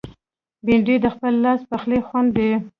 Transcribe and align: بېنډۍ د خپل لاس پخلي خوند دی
بېنډۍ 0.65 0.95
د 1.03 1.07
خپل 1.15 1.33
لاس 1.43 1.61
پخلي 1.71 1.99
خوند 2.07 2.29
دی 2.37 2.49